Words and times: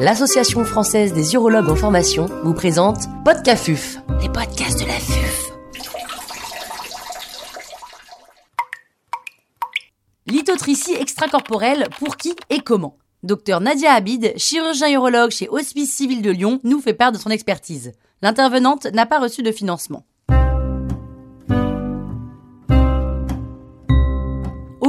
l'Association 0.00 0.64
française 0.64 1.12
des 1.12 1.34
urologues 1.34 1.68
en 1.68 1.76
formation 1.76 2.24
vous 2.42 2.54
présente 2.54 3.02
Podcafuf, 3.22 3.98
les 4.22 4.30
podcasts 4.30 4.80
de 4.80 4.86
la 4.86 4.94
FUF. 4.94 5.52
Lithotricie 10.26 10.94
extracorporelle, 10.94 11.86
pour 11.98 12.16
qui 12.16 12.34
et 12.48 12.60
comment? 12.60 12.96
Docteur 13.22 13.60
Nadia 13.60 13.92
Habid, 13.92 14.32
chirurgien 14.38 14.90
urologue 14.90 15.32
chez 15.32 15.50
Hospice 15.50 15.94
Civil 15.94 16.22
de 16.22 16.30
Lyon, 16.30 16.60
nous 16.64 16.80
fait 16.80 16.94
part 16.94 17.12
de 17.12 17.18
son 17.18 17.28
expertise. 17.28 17.92
L'intervenante 18.22 18.86
n'a 18.86 19.04
pas 19.04 19.18
reçu 19.18 19.42
de 19.42 19.52
financement. 19.52 20.06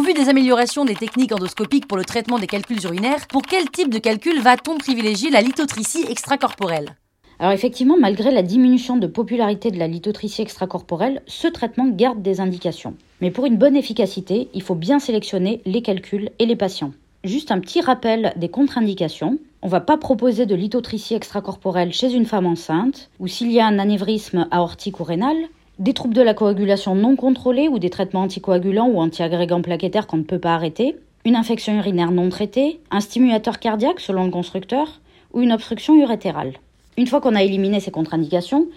Au 0.02 0.04
vu 0.04 0.14
des 0.16 0.30
améliorations 0.30 0.84
des 0.84 0.96
techniques 0.96 1.32
endoscopiques 1.32 1.88
pour 1.88 1.96
le 1.96 2.04
traitement 2.04 2.40
des 2.40 2.48
calculs 2.48 2.84
urinaires, 2.84 3.28
pour 3.28 3.44
quel 3.44 3.70
type 3.70 3.94
de 3.94 4.00
calcul 4.00 4.42
va-t-on 4.42 4.80
privilégier 4.80 5.30
la 5.30 5.42
lithotricie 5.42 6.08
extracorporelle? 6.10 6.96
Alors 7.38 7.52
effectivement, 7.52 7.98
malgré 8.00 8.32
la 8.32 8.42
diminution 8.42 8.98
de 8.98 9.06
popularité 9.06 9.70
de 9.70 9.78
la 9.78 9.88
lithotricie 9.88 10.42
extracorporelle, 10.42 11.22
ce 11.28 11.48
traitement 11.48 11.88
garde 11.88 12.24
des 12.24 12.40
indications. 12.40 12.96
Mais 13.22 13.30
pour 13.30 13.46
une 13.46 13.58
bonne 13.58 13.76
efficacité, 13.76 14.50
il 14.56 14.64
faut 14.64 14.74
bien 14.74 14.98
sélectionner 14.98 15.62
les 15.68 15.84
calculs 15.84 16.32
et 16.40 16.48
les 16.48 16.56
patients. 16.56 16.94
Juste 17.24 17.52
un 17.52 17.60
petit 17.60 17.82
rappel 17.82 18.34
des 18.38 18.50
contre-indications. 18.50 19.38
On 19.62 19.68
ne 19.68 19.72
va 19.72 19.82
pas 19.82 19.98
proposer 19.98 20.48
de 20.48 20.56
lithotricie 20.56 21.14
extracorporelle 21.14 21.94
chez 21.94 22.12
une 22.12 22.26
femme 22.26 22.48
enceinte 22.48 23.12
ou 23.20 23.28
s'il 23.28 23.52
y 23.52 23.60
a 23.60 23.68
un 23.68 23.78
anévrisme 23.78 24.48
aortique 24.50 25.00
ou 25.00 25.04
rénal, 25.04 25.38
des 25.82 25.94
troubles 25.96 26.14
de 26.14 26.22
la 26.22 26.36
coagulation 26.36 26.94
non 26.94 27.16
contrôlés 27.16 27.68
ou 27.68 27.80
des 27.80 27.90
traitements 27.90 28.22
anticoagulants 28.22 28.88
ou 28.88 29.02
antiagrégants 29.02 29.64
plaquettaires 29.64 30.06
qu'on 30.06 30.18
ne 30.18 30.24
peut 30.24 30.38
pas 30.38 30.54
arrêter, 30.54 30.96
une 31.26 31.36
infection 31.36 31.76
urinaire 31.76 32.12
non 32.12 32.30
traitée, 32.30 32.80
un 32.92 33.00
stimulateur 33.00 33.58
cardiaque 33.58 34.00
selon 34.00 34.26
le 34.26 34.30
constructeur 34.30 35.02
ou 35.34 35.42
une 35.42 35.52
obstruction 35.52 35.96
urétérale. 35.96 36.54
Une 36.98 37.08
fois 37.08 37.20
qu'on 37.20 37.34
a 37.34 37.42
éliminé 37.42 37.80
ces 37.80 37.90
contre-indications, 37.90 38.68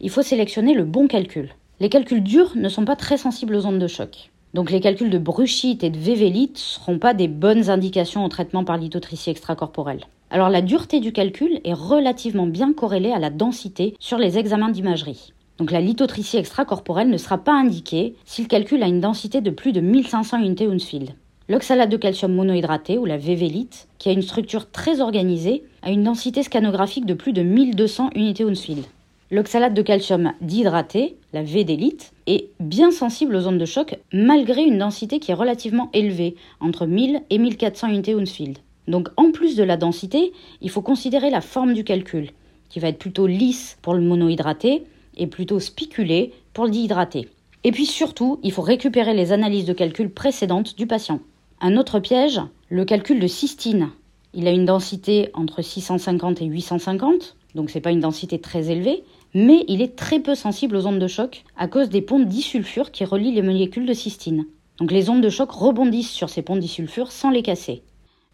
il 0.00 0.08
faut 0.08 0.22
sélectionner 0.22 0.72
le 0.72 0.84
bon 0.84 1.06
calcul. 1.06 1.50
Les 1.80 1.90
calculs 1.90 2.22
durs 2.22 2.52
ne 2.56 2.70
sont 2.70 2.86
pas 2.86 2.96
très 2.96 3.18
sensibles 3.18 3.56
aux 3.56 3.66
ondes 3.66 3.78
de 3.78 3.86
choc. 3.86 4.30
Donc 4.54 4.70
les 4.70 4.80
calculs 4.80 5.10
de 5.10 5.18
bruchite 5.18 5.84
et 5.84 5.90
de 5.90 5.98
vévélite 5.98 6.54
ne 6.54 6.58
seront 6.58 6.98
pas 6.98 7.12
des 7.12 7.28
bonnes 7.28 7.68
indications 7.68 8.24
au 8.24 8.28
traitement 8.30 8.64
par 8.64 8.78
lithotricie 8.78 9.28
extracorporelle. 9.28 10.06
Alors 10.30 10.48
la 10.48 10.62
dureté 10.62 11.00
du 11.00 11.12
calcul 11.12 11.60
est 11.62 11.74
relativement 11.74 12.46
bien 12.46 12.72
corrélée 12.72 13.12
à 13.12 13.18
la 13.18 13.28
densité 13.28 13.94
sur 14.00 14.16
les 14.16 14.38
examens 14.38 14.70
d'imagerie. 14.70 15.34
Donc 15.58 15.70
la 15.70 15.80
lithotricie 15.80 16.36
extracorporelle 16.36 17.10
ne 17.10 17.16
sera 17.16 17.38
pas 17.38 17.52
indiquée 17.52 18.14
si 18.24 18.42
le 18.42 18.48
calcul 18.48 18.82
a 18.82 18.88
une 18.88 19.00
densité 19.00 19.40
de 19.40 19.50
plus 19.50 19.72
de 19.72 19.80
1500 19.80 20.38
unités 20.38 20.66
Hounsfield. 20.66 21.10
L'oxalate 21.48 21.90
de 21.90 21.96
calcium 21.96 22.32
monohydraté 22.32 22.98
ou 22.98 23.04
la 23.04 23.18
vévélite, 23.18 23.86
qui 23.98 24.08
a 24.08 24.12
une 24.12 24.22
structure 24.22 24.70
très 24.70 25.00
organisée, 25.00 25.62
a 25.82 25.90
une 25.90 26.02
densité 26.02 26.42
scanographique 26.42 27.06
de 27.06 27.14
plus 27.14 27.32
de 27.32 27.42
1200 27.42 28.10
unités 28.14 28.44
Hounsfield. 28.44 28.84
L'oxalate 29.30 29.74
de 29.74 29.82
calcium 29.82 30.32
dihydraté, 30.40 31.16
la 31.32 31.42
védélite, 31.42 32.12
est 32.26 32.48
bien 32.60 32.90
sensible 32.90 33.36
aux 33.36 33.46
ondes 33.46 33.58
de 33.58 33.64
choc 33.64 33.98
malgré 34.12 34.62
une 34.62 34.78
densité 34.78 35.18
qui 35.18 35.30
est 35.30 35.34
relativement 35.34 35.90
élevée, 35.92 36.34
entre 36.60 36.86
1000 36.86 37.20
et 37.30 37.38
1400 37.38 37.88
unités 37.88 38.14
Hounsfield. 38.14 38.58
Donc 38.88 39.08
en 39.16 39.30
plus 39.30 39.54
de 39.54 39.62
la 39.62 39.76
densité, 39.76 40.32
il 40.62 40.70
faut 40.70 40.82
considérer 40.82 41.30
la 41.30 41.40
forme 41.40 41.74
du 41.74 41.84
calcul, 41.84 42.30
qui 42.70 42.80
va 42.80 42.88
être 42.88 42.98
plutôt 42.98 43.26
lisse 43.26 43.78
pour 43.82 43.94
le 43.94 44.00
monohydraté 44.00 44.84
et 45.16 45.26
plutôt 45.26 45.60
spiculé 45.60 46.32
pour 46.52 46.64
le 46.64 46.70
dihydraté. 46.70 47.28
Et 47.64 47.72
puis 47.72 47.86
surtout, 47.86 48.38
il 48.42 48.52
faut 48.52 48.62
récupérer 48.62 49.14
les 49.14 49.32
analyses 49.32 49.64
de 49.64 49.72
calcul 49.72 50.10
précédentes 50.10 50.76
du 50.76 50.86
patient. 50.86 51.20
Un 51.60 51.76
autre 51.76 51.98
piège, 51.98 52.40
le 52.68 52.84
calcul 52.84 53.20
de 53.20 53.26
cystine. 53.26 53.90
Il 54.34 54.46
a 54.46 54.50
une 54.50 54.66
densité 54.66 55.30
entre 55.32 55.62
650 55.62 56.42
et 56.42 56.46
850, 56.46 57.36
donc 57.54 57.70
c'est 57.70 57.80
pas 57.80 57.92
une 57.92 58.00
densité 58.00 58.38
très 58.38 58.70
élevée, 58.70 59.04
mais 59.32 59.64
il 59.68 59.80
est 59.80 59.96
très 59.96 60.20
peu 60.20 60.34
sensible 60.34 60.76
aux 60.76 60.86
ondes 60.86 60.98
de 60.98 61.06
choc 61.06 61.44
à 61.56 61.68
cause 61.68 61.88
des 61.88 62.02
ponts 62.02 62.20
disulfure 62.20 62.90
qui 62.90 63.04
relient 63.04 63.34
les 63.34 63.42
molécules 63.42 63.86
de 63.86 63.94
cystine. 63.94 64.44
Donc 64.78 64.90
les 64.90 65.08
ondes 65.08 65.22
de 65.22 65.28
choc 65.28 65.50
rebondissent 65.50 66.10
sur 66.10 66.28
ces 66.28 66.42
ponts 66.42 66.56
disulfure 66.56 67.12
sans 67.12 67.30
les 67.30 67.42
casser. 67.42 67.82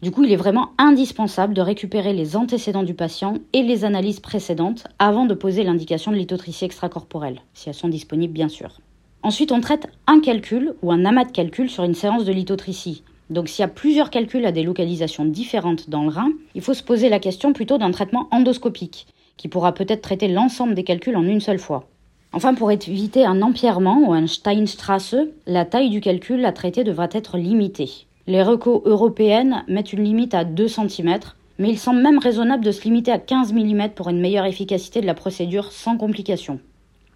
Du 0.01 0.09
coup, 0.09 0.23
il 0.23 0.31
est 0.31 0.37
vraiment 0.37 0.69
indispensable 0.79 1.53
de 1.53 1.61
récupérer 1.61 2.13
les 2.13 2.35
antécédents 2.35 2.81
du 2.81 2.95
patient 2.95 3.35
et 3.53 3.61
les 3.61 3.85
analyses 3.85 4.19
précédentes 4.19 4.87
avant 4.97 5.25
de 5.25 5.35
poser 5.35 5.63
l'indication 5.63 6.11
de 6.11 6.17
lithotricie 6.17 6.65
extracorporelle, 6.65 7.41
si 7.53 7.69
elles 7.69 7.75
sont 7.75 7.87
disponibles 7.87 8.33
bien 8.33 8.49
sûr. 8.49 8.79
Ensuite, 9.21 9.51
on 9.51 9.61
traite 9.61 9.87
un 10.07 10.19
calcul 10.19 10.73
ou 10.81 10.91
un 10.91 11.05
amas 11.05 11.25
de 11.25 11.31
calculs 11.31 11.69
sur 11.69 11.83
une 11.83 11.93
séance 11.93 12.25
de 12.25 12.33
lithotricie. 12.33 13.03
Donc 13.29 13.47
s'il 13.47 13.61
y 13.61 13.65
a 13.65 13.67
plusieurs 13.67 14.09
calculs 14.09 14.45
à 14.47 14.51
des 14.51 14.63
localisations 14.63 15.25
différentes 15.25 15.87
dans 15.87 16.01
le 16.01 16.09
rein, 16.09 16.31
il 16.55 16.61
faut 16.61 16.73
se 16.73 16.81
poser 16.81 17.07
la 17.07 17.19
question 17.19 17.53
plutôt 17.53 17.77
d'un 17.77 17.91
traitement 17.91 18.27
endoscopique, 18.31 19.05
qui 19.37 19.49
pourra 19.49 19.71
peut-être 19.71 20.01
traiter 20.01 20.27
l'ensemble 20.27 20.73
des 20.73 20.83
calculs 20.83 21.15
en 21.15 21.23
une 21.23 21.41
seule 21.41 21.59
fois. 21.59 21.87
Enfin, 22.33 22.55
pour 22.55 22.71
éviter 22.71 23.23
un 23.23 23.43
empierrement 23.43 23.99
ou 24.07 24.13
un 24.13 24.25
Steinstrasse, 24.25 25.15
la 25.45 25.65
taille 25.65 25.91
du 25.91 26.01
calcul 26.01 26.43
à 26.43 26.51
traiter 26.51 26.83
devra 26.83 27.07
être 27.11 27.37
limitée. 27.37 28.07
Les 28.27 28.43
recos 28.43 28.83
européennes 28.85 29.63
mettent 29.67 29.93
une 29.93 30.03
limite 30.03 30.35
à 30.35 30.43
2 30.43 30.67
cm, 30.67 31.17
mais 31.57 31.69
il 31.69 31.79
semble 31.79 32.03
même 32.03 32.19
raisonnable 32.19 32.63
de 32.63 32.71
se 32.71 32.83
limiter 32.83 33.11
à 33.11 33.17
15 33.17 33.51
mm 33.51 33.89
pour 33.95 34.09
une 34.09 34.21
meilleure 34.21 34.45
efficacité 34.45 35.01
de 35.01 35.07
la 35.07 35.15
procédure 35.15 35.71
sans 35.71 35.97
complications. 35.97 36.59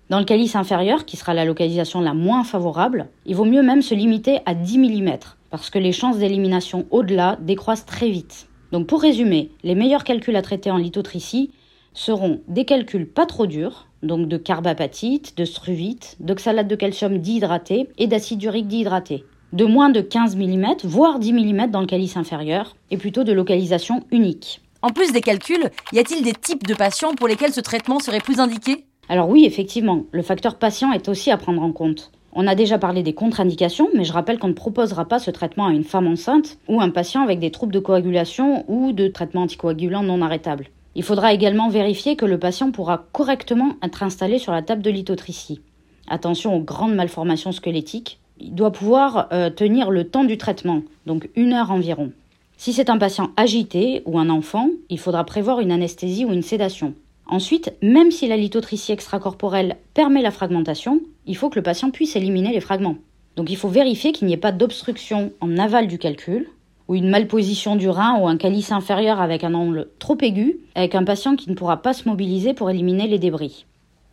Dans 0.10 0.18
le 0.18 0.26
calice 0.26 0.56
inférieur, 0.56 1.06
qui 1.06 1.16
sera 1.16 1.36
la 1.36 1.46
localisation 1.46 2.02
la 2.02 2.16
moins 2.16 2.44
favorable, 2.44 3.08
il 3.28 3.36
vaut 3.36 3.46
mieux 3.46 3.62
même 3.62 3.84
se 3.84 3.94
limiter 3.94 4.40
à 4.48 4.56
10 4.56 4.80
mm, 4.80 5.18
parce 5.52 5.70
que 5.70 5.78
les 5.78 5.92
chances 5.92 6.18
d'élimination 6.18 6.88
au-delà 6.90 7.38
décroissent 7.40 7.86
très 7.86 8.10
vite. 8.10 8.48
Donc 8.72 8.88
pour 8.88 9.02
résumer, 9.02 9.52
les 9.64 9.76
meilleurs 9.76 10.04
calculs 10.04 10.36
à 10.36 10.42
traiter 10.42 10.72
en 10.72 10.78
lithotricie 10.78 11.52
seront 11.94 12.42
des 12.48 12.66
calculs 12.66 13.08
pas 13.08 13.28
trop 13.28 13.46
durs, 13.46 13.88
donc 14.02 14.28
de 14.28 14.38
carbapatite, 14.38 15.38
de 15.38 15.46
struvite, 15.46 16.18
d'oxalate 16.20 16.68
de 16.68 16.76
calcium 16.76 17.20
dihydraté 17.20 17.90
et 17.98 18.08
d'acide 18.08 18.42
urique 18.44 18.68
dihydraté, 18.68 19.24
de 19.56 19.64
moins 19.64 19.90
de 19.90 20.02
15 20.02 20.36
mm, 20.36 20.76
voire 20.84 21.18
10 21.18 21.32
mm 21.32 21.72
dans 21.72 21.80
le 21.80 21.88
calice 21.88 22.18
inférieur, 22.18 22.76
et 22.92 22.98
plutôt 22.98 23.24
de 23.24 23.32
localisation 23.32 24.04
unique. 24.12 24.62
En 24.82 24.90
plus 24.90 25.14
des 25.14 25.22
calculs, 25.22 25.72
y 25.94 26.00
a-t-il 26.00 26.24
des 26.24 26.34
types 26.34 26.68
de 26.68 26.74
patients 26.74 27.16
pour 27.16 27.30
lesquels 27.30 27.54
ce 27.54 27.62
traitement 27.62 28.00
serait 28.00 28.20
plus 28.20 28.42
indiqué? 28.42 28.84
Alors 29.08 29.30
oui, 29.30 29.46
effectivement, 29.46 30.04
le 30.12 30.24
facteur 30.24 30.56
patient 30.56 30.92
est 30.92 31.08
aussi 31.08 31.32
à 31.32 31.38
prendre 31.38 31.62
en 31.62 31.72
compte. 31.72 32.12
On 32.34 32.48
a 32.48 32.56
déjà 32.56 32.78
parlé 32.78 33.02
des 33.02 33.14
contre-indications, 33.14 33.88
mais 33.94 34.04
je 34.04 34.12
rappelle 34.12 34.40
qu'on 34.40 34.50
ne 34.50 34.54
proposera 34.54 35.06
pas 35.06 35.20
ce 35.20 35.32
traitement 35.32 35.68
à 35.68 35.72
une 35.72 35.86
femme 35.86 36.08
enceinte 36.08 36.58
ou 36.68 36.82
un 36.82 36.90
patient 36.90 37.22
avec 37.24 37.40
des 37.40 37.50
troubles 37.50 37.74
de 37.74 37.80
coagulation 37.80 38.66
ou 38.68 38.92
de 38.92 39.08
traitement 39.08 39.44
anticoagulant 39.44 40.04
non 40.04 40.22
arrêtable. 40.22 40.68
Il 40.96 41.04
faudra 41.04 41.34
également 41.34 41.70
vérifier 41.70 42.18
que 42.18 42.26
le 42.26 42.40
patient 42.40 42.72
pourra 42.72 43.06
correctement 43.14 43.76
être 43.82 44.04
installé 44.04 44.38
sur 44.38 44.52
la 44.52 44.64
table 44.64 44.82
de 44.82 44.92
lithotricie. 44.92 45.62
Attention 46.10 46.54
aux 46.54 46.62
grandes 46.62 46.96
malformations 46.96 47.54
squelettiques, 47.54 48.20
il 48.40 48.53
doit 48.53 48.72
pouvoir 48.72 49.28
euh, 49.31 49.50
tenir 49.50 49.91
le 49.91 50.07
temps 50.07 50.23
du 50.23 50.38
traitement, 50.38 50.84
donc 51.06 51.29
une 51.35 51.53
heure 51.53 51.72
environ. 51.72 52.12
Si 52.57 52.73
c'est 52.73 52.90
un 52.90 52.97
patient 52.97 53.31
agité 53.38 54.01
ou 54.06 54.18
un 54.19 54.29
enfant, 54.29 54.69
il 54.90 55.00
faudra 55.00 55.23
prévoir 55.23 55.59
une 55.59 55.72
anesthésie 55.72 56.25
ou 56.25 56.31
une 56.31 56.41
sédation. 56.41 56.94
Ensuite, 57.28 57.73
même 57.81 58.12
si 58.12 58.28
la 58.28 58.38
lithotricie 58.38 58.91
extracorporelle 58.91 59.78
permet 59.94 60.22
la 60.22 60.31
fragmentation, 60.31 61.01
il 61.25 61.35
faut 61.35 61.50
que 61.50 61.59
le 61.59 61.63
patient 61.63 61.90
puisse 61.90 62.16
éliminer 62.16 62.53
les 62.53 62.62
fragments. 62.62 62.97
Donc 63.35 63.50
il 63.50 63.57
faut 63.57 63.68
vérifier 63.68 64.12
qu'il 64.12 64.28
n'y 64.28 64.34
ait 64.34 64.38
pas 64.38 64.52
d'obstruction 64.52 65.31
en 65.41 65.57
aval 65.57 65.88
du 65.88 65.97
calcul, 65.97 66.47
ou 66.88 66.96
une 66.96 67.09
malposition 67.09 67.75
du 67.75 67.90
rein 67.90 68.19
ou 68.19 68.28
un 68.28 68.38
calice 68.38 68.72
inférieur 68.72 69.19
avec 69.19 69.44
un 69.44 69.53
angle 69.53 69.88
trop 70.00 70.17
aigu, 70.22 70.59
avec 70.75 70.96
un 70.96 71.03
patient 71.03 71.35
qui 71.35 71.50
ne 71.50 71.56
pourra 71.56 71.81
pas 71.81 71.94
se 71.94 72.07
mobiliser 72.07 72.53
pour 72.53 72.69
éliminer 72.69 73.07
les 73.07 73.17
débris. 73.17 73.66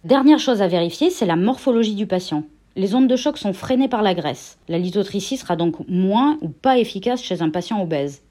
Dernière 0.04 0.38
chose 0.38 0.62
à 0.62 0.68
vérifier, 0.68 1.10
c'est 1.10 1.26
la 1.26 1.36
morphologie 1.36 1.94
du 1.94 2.06
patient. 2.06 2.44
Les 2.74 2.94
ondes 2.94 3.08
de 3.08 3.16
choc 3.16 3.36
sont 3.36 3.52
freinées 3.52 3.88
par 3.88 4.02
la 4.02 4.14
graisse. 4.14 4.58
La 4.68 4.78
lithotricie 4.78 5.36
sera 5.36 5.56
donc 5.56 5.86
moins 5.88 6.38
ou 6.40 6.48
pas 6.48 6.78
efficace 6.78 7.22
chez 7.22 7.42
un 7.42 7.50
patient 7.50 7.82
obèse. 7.82 8.22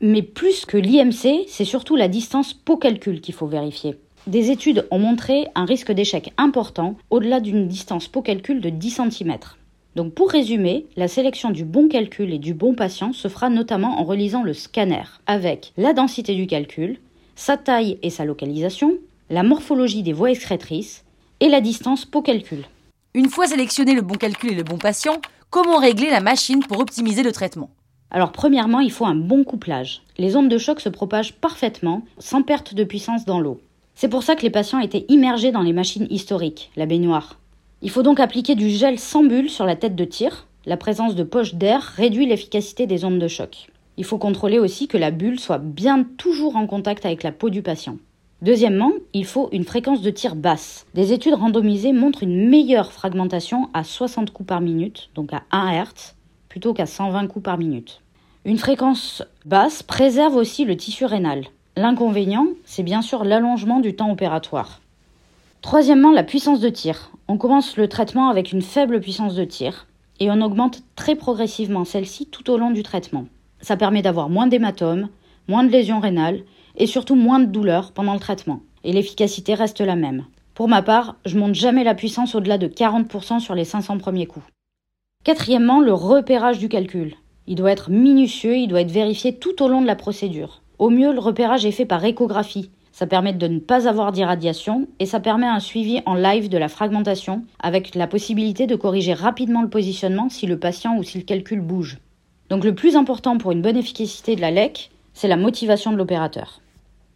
Mais 0.00 0.22
plus 0.22 0.64
que 0.64 0.78
l'IMC, 0.78 1.44
c'est 1.46 1.66
surtout 1.66 1.96
la 1.96 2.08
distance 2.08 2.54
peau-calcul 2.54 3.20
qu'il 3.20 3.34
faut 3.34 3.46
vérifier. 3.46 3.96
Des 4.26 4.50
études 4.50 4.86
ont 4.90 4.98
montré 4.98 5.48
un 5.54 5.66
risque 5.66 5.92
d'échec 5.92 6.32
important 6.38 6.96
au-delà 7.10 7.40
d'une 7.40 7.68
distance 7.68 8.08
peau-calcul 8.08 8.62
de 8.62 8.70
10 8.70 9.02
cm. 9.10 9.36
Donc 9.96 10.14
pour 10.14 10.30
résumer, 10.30 10.86
la 10.96 11.08
sélection 11.08 11.50
du 11.50 11.64
bon 11.66 11.88
calcul 11.88 12.32
et 12.32 12.38
du 12.38 12.54
bon 12.54 12.74
patient 12.74 13.12
se 13.12 13.28
fera 13.28 13.50
notamment 13.50 14.00
en 14.00 14.04
relisant 14.04 14.42
le 14.42 14.54
scanner 14.54 15.02
avec 15.26 15.72
la 15.76 15.92
densité 15.92 16.34
du 16.34 16.46
calcul, 16.46 16.98
sa 17.34 17.58
taille 17.58 17.98
et 18.02 18.10
sa 18.10 18.24
localisation, 18.24 18.94
la 19.28 19.42
morphologie 19.42 20.02
des 20.02 20.14
voies 20.14 20.30
excrétrices 20.30 21.04
et 21.40 21.48
la 21.48 21.60
distance 21.60 22.06
peau-calcul. 22.06 22.64
Une 23.12 23.28
fois 23.28 23.48
sélectionné 23.48 23.94
le 23.94 24.02
bon 24.02 24.14
calcul 24.14 24.52
et 24.52 24.54
le 24.54 24.62
bon 24.62 24.78
patient, 24.78 25.20
comment 25.50 25.78
régler 25.78 26.10
la 26.10 26.20
machine 26.20 26.62
pour 26.62 26.78
optimiser 26.78 27.24
le 27.24 27.32
traitement? 27.32 27.70
Alors 28.12 28.30
premièrement, 28.30 28.78
il 28.78 28.92
faut 28.92 29.04
un 29.04 29.16
bon 29.16 29.42
couplage. 29.42 30.02
Les 30.16 30.36
ondes 30.36 30.48
de 30.48 30.58
choc 30.58 30.80
se 30.80 30.88
propagent 30.88 31.32
parfaitement, 31.32 32.04
sans 32.18 32.42
perte 32.42 32.72
de 32.72 32.84
puissance 32.84 33.24
dans 33.24 33.40
l'eau. 33.40 33.60
C'est 33.96 34.08
pour 34.08 34.22
ça 34.22 34.36
que 34.36 34.42
les 34.42 34.50
patients 34.50 34.78
étaient 34.78 35.06
immergés 35.08 35.50
dans 35.50 35.62
les 35.62 35.72
machines 35.72 36.06
historiques, 36.08 36.70
la 36.76 36.86
baignoire. 36.86 37.40
Il 37.82 37.90
faut 37.90 38.04
donc 38.04 38.20
appliquer 38.20 38.54
du 38.54 38.70
gel 38.70 38.96
sans 38.96 39.24
bulle 39.24 39.50
sur 39.50 39.66
la 39.66 39.74
tête 39.74 39.96
de 39.96 40.04
tir. 40.04 40.46
La 40.64 40.76
présence 40.76 41.16
de 41.16 41.24
poches 41.24 41.56
d'air 41.56 41.82
réduit 41.82 42.26
l'efficacité 42.26 42.86
des 42.86 43.04
ondes 43.04 43.18
de 43.18 43.26
choc. 43.26 43.72
Il 43.96 44.04
faut 44.04 44.18
contrôler 44.18 44.60
aussi 44.60 44.86
que 44.86 44.98
la 44.98 45.10
bulle 45.10 45.40
soit 45.40 45.58
bien 45.58 46.04
toujours 46.16 46.54
en 46.54 46.68
contact 46.68 47.04
avec 47.04 47.24
la 47.24 47.32
peau 47.32 47.50
du 47.50 47.62
patient. 47.62 47.96
Deuxièmement, 48.42 48.92
il 49.12 49.26
faut 49.26 49.50
une 49.52 49.64
fréquence 49.64 50.00
de 50.00 50.10
tir 50.10 50.34
basse. 50.34 50.86
Des 50.94 51.12
études 51.12 51.34
randomisées 51.34 51.92
montrent 51.92 52.22
une 52.22 52.48
meilleure 52.48 52.90
fragmentation 52.90 53.68
à 53.74 53.84
60 53.84 54.30
coups 54.30 54.46
par 54.46 54.62
minute, 54.62 55.10
donc 55.14 55.34
à 55.34 55.42
1 55.50 55.82
Hz, 55.82 56.14
plutôt 56.48 56.72
qu'à 56.72 56.86
120 56.86 57.26
coups 57.26 57.44
par 57.44 57.58
minute. 57.58 58.00
Une 58.46 58.56
fréquence 58.56 59.22
basse 59.44 59.82
préserve 59.82 60.36
aussi 60.36 60.64
le 60.64 60.74
tissu 60.74 61.04
rénal. 61.04 61.44
L'inconvénient, 61.76 62.46
c'est 62.64 62.82
bien 62.82 63.02
sûr 63.02 63.24
l'allongement 63.24 63.80
du 63.80 63.94
temps 63.94 64.10
opératoire. 64.10 64.80
Troisièmement, 65.60 66.10
la 66.10 66.22
puissance 66.22 66.60
de 66.60 66.70
tir. 66.70 67.10
On 67.28 67.36
commence 67.36 67.76
le 67.76 67.88
traitement 67.88 68.30
avec 68.30 68.52
une 68.52 68.62
faible 68.62 69.00
puissance 69.00 69.34
de 69.34 69.44
tir 69.44 69.86
et 70.18 70.30
on 70.30 70.40
augmente 70.40 70.82
très 70.96 71.14
progressivement 71.14 71.84
celle-ci 71.84 72.26
tout 72.26 72.50
au 72.50 72.56
long 72.56 72.70
du 72.70 72.82
traitement. 72.82 73.26
Ça 73.60 73.76
permet 73.76 74.00
d'avoir 74.00 74.30
moins 74.30 74.46
d'hématomes, 74.46 75.08
moins 75.46 75.62
de 75.62 75.70
lésions 75.70 76.00
rénales 76.00 76.40
et 76.76 76.86
surtout 76.86 77.14
moins 77.14 77.40
de 77.40 77.46
douleur 77.46 77.92
pendant 77.92 78.14
le 78.14 78.20
traitement. 78.20 78.60
Et 78.84 78.92
l'efficacité 78.92 79.54
reste 79.54 79.80
la 79.80 79.96
même. 79.96 80.24
Pour 80.54 80.68
ma 80.68 80.82
part, 80.82 81.16
je 81.24 81.38
monte 81.38 81.54
jamais 81.54 81.84
la 81.84 81.94
puissance 81.94 82.34
au-delà 82.34 82.58
de 82.58 82.68
40% 82.68 83.40
sur 83.40 83.54
les 83.54 83.64
500 83.64 83.98
premiers 83.98 84.26
coups. 84.26 84.46
Quatrièmement, 85.24 85.80
le 85.80 85.92
repérage 85.92 86.58
du 86.58 86.68
calcul. 86.68 87.14
Il 87.46 87.54
doit 87.56 87.72
être 87.72 87.90
minutieux, 87.90 88.56
il 88.56 88.68
doit 88.68 88.80
être 88.80 88.90
vérifié 88.90 89.34
tout 89.36 89.62
au 89.62 89.68
long 89.68 89.82
de 89.82 89.86
la 89.86 89.96
procédure. 89.96 90.62
Au 90.78 90.88
mieux, 90.88 91.12
le 91.12 91.18
repérage 91.18 91.66
est 91.66 91.72
fait 91.72 91.84
par 91.84 92.04
échographie. 92.04 92.70
Ça 92.92 93.06
permet 93.06 93.32
de 93.32 93.46
ne 93.46 93.58
pas 93.58 93.88
avoir 93.88 94.12
d'irradiation 94.12 94.88
et 94.98 95.06
ça 95.06 95.20
permet 95.20 95.46
un 95.46 95.60
suivi 95.60 96.00
en 96.06 96.14
live 96.14 96.48
de 96.48 96.58
la 96.58 96.68
fragmentation 96.68 97.44
avec 97.58 97.94
la 97.94 98.06
possibilité 98.06 98.66
de 98.66 98.76
corriger 98.76 99.14
rapidement 99.14 99.62
le 99.62 99.70
positionnement 99.70 100.28
si 100.28 100.46
le 100.46 100.58
patient 100.58 100.96
ou 100.96 101.02
si 101.02 101.18
le 101.18 101.24
calcul 101.24 101.60
bouge. 101.60 101.98
Donc 102.50 102.64
le 102.64 102.74
plus 102.74 102.96
important 102.96 103.38
pour 103.38 103.52
une 103.52 103.62
bonne 103.62 103.76
efficacité 103.76 104.36
de 104.36 104.40
la 104.40 104.50
LEC, 104.50 104.90
c'est 105.14 105.28
la 105.28 105.36
motivation 105.36 105.92
de 105.92 105.96
l'opérateur. 105.96 106.60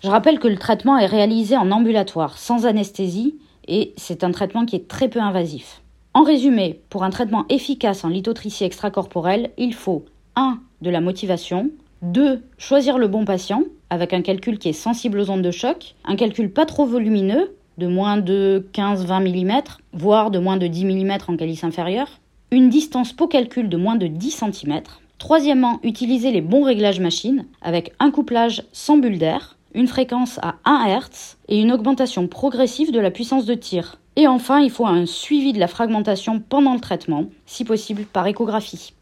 Je 0.03 0.11
rappelle 0.11 0.39
que 0.39 0.49
le 0.49 0.57
traitement 0.57 0.99
est 0.99 1.07
réalisé 1.07 1.57
en 1.57 1.71
ambulatoire, 1.71 2.37
sans 2.37 2.67
anesthésie, 2.67 3.37
et 3.69 3.95
c'est 3.97 4.25
un 4.25 4.31
traitement 4.31 4.67
qui 4.67 4.77
est 4.77 4.89
très 4.89 5.09
peu 5.09 5.21
invasif. 5.21 5.83
En 6.13 6.23
résumé, 6.23 6.81
pour 6.91 7.03
un 7.05 7.11
traitement 7.11 7.45
efficace 7.49 8.05
en 8.05 8.09
lithotricie 8.09 8.65
extracorporelle, 8.65 9.51
il 9.57 9.75
faut 9.75 10.05
1. 10.37 10.59
de 10.83 10.91
la 10.91 11.01
motivation, 11.01 11.71
2. 12.03 12.43
choisir 12.59 12.99
le 12.99 13.09
bon 13.09 13.25
patient, 13.25 13.63
avec 13.91 14.13
un 14.13 14.23
calcul 14.23 14.59
qui 14.59 14.69
est 14.69 14.75
sensible 14.75 15.19
aux 15.19 15.31
ondes 15.31 15.43
de 15.43 15.51
choc, 15.51 15.95
un 16.05 16.17
calcul 16.17 16.53
pas 16.53 16.67
trop 16.67 16.85
volumineux, 16.85 17.57
de 17.79 17.87
moins 17.87 18.19
de 18.19 18.69
15-20 18.75 19.45
mm, 19.45 19.63
voire 19.93 20.31
de 20.31 20.39
moins 20.39 20.57
de 20.57 20.67
10 20.67 20.85
mm 20.85 21.13
en 21.29 21.37
calice 21.37 21.65
inférieur, 21.65 22.09
une 22.51 22.69
distance 22.69 23.13
peau 23.13 23.27
calcul 23.27 23.69
de 23.69 23.77
moins 23.77 23.97
de 23.97 24.07
10 24.07 24.31
cm, 24.53 24.83
Troisièmement, 25.19 25.79
utiliser 25.83 26.33
les 26.33 26.41
bons 26.41 26.65
réglages 26.65 27.01
machines 27.01 27.47
avec 27.63 27.93
un 27.99 28.11
couplage 28.11 28.65
sans 28.73 28.99
bulle 28.99 29.19
d'air, 29.19 29.57
une 29.75 29.89
fréquence 29.89 30.39
à 30.43 30.57
1 30.65 30.87
Hz 30.87 31.37
et 31.49 31.61
une 31.61 31.73
augmentation 31.73 32.29
progressive 32.29 32.93
de 32.93 33.01
la 33.01 33.11
puissance 33.11 33.47
de 33.47 33.55
tir. 33.55 33.99
Et 34.17 34.29
enfin, 34.29 34.61
il 34.61 34.71
faut 34.71 34.87
un 34.87 35.07
suivi 35.07 35.53
de 35.53 35.59
la 35.59 35.67
fragmentation 35.67 36.41
pendant 36.41 36.75
le 36.75 36.81
traitement, 36.81 37.27
si 37.47 37.65
possible 37.65 38.05
par 38.05 38.27
échographie. 38.27 38.95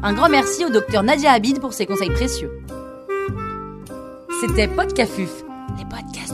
Un 0.00 0.14
grand 0.14 0.28
merci 0.28 0.64
au 0.64 0.70
docteur 0.70 1.02
Nadia 1.02 1.32
Habid 1.32 1.60
pour 1.60 1.72
ses 1.72 1.86
conseils 1.86 2.10
précieux. 2.10 2.50
C'était 4.40 4.68
Podcafuf, 4.68 5.44
les 5.76 5.84
podcasts 5.84 6.27